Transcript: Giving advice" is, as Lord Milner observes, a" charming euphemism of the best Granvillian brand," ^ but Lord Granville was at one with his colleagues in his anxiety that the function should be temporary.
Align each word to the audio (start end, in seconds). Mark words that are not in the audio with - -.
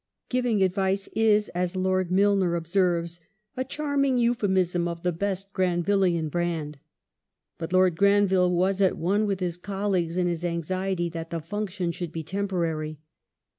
Giving 0.29 0.63
advice" 0.63 1.07
is, 1.29 1.49
as 1.49 1.75
Lord 1.75 2.09
Milner 2.11 2.55
observes, 2.55 3.19
a" 3.55 3.63
charming 3.73 4.17
euphemism 4.17 4.87
of 4.87 5.03
the 5.03 5.11
best 5.11 5.53
Granvillian 5.53 6.27
brand," 6.31 6.77
^ 6.79 6.79
but 7.59 7.71
Lord 7.71 7.95
Granville 7.97 8.51
was 8.51 8.81
at 8.81 8.97
one 8.97 9.27
with 9.27 9.41
his 9.41 9.57
colleagues 9.57 10.17
in 10.17 10.25
his 10.25 10.43
anxiety 10.43 11.07
that 11.09 11.29
the 11.29 11.39
function 11.39 11.91
should 11.91 12.11
be 12.11 12.23
temporary. 12.23 12.97